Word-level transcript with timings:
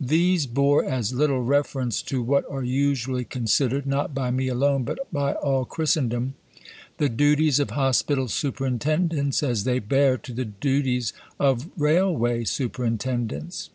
These 0.00 0.48
bore 0.48 0.84
as 0.84 1.12
little 1.14 1.44
reference 1.44 2.02
to 2.02 2.20
what 2.20 2.44
are 2.50 2.64
usually 2.64 3.24
considered 3.24 3.86
(not 3.86 4.12
by 4.16 4.32
me 4.32 4.48
alone, 4.48 4.82
but 4.82 4.98
by 5.12 5.34
all 5.34 5.64
Christendom) 5.64 6.34
the 6.98 7.08
duties 7.08 7.60
of 7.60 7.70
hospital 7.70 8.26
superintendents 8.26 9.44
as 9.44 9.62
they 9.62 9.78
bear 9.78 10.18
to 10.18 10.32
the 10.32 10.44
duties 10.46 11.12
of 11.38 11.68
railway 11.78 12.42
superintendents. 12.42 13.70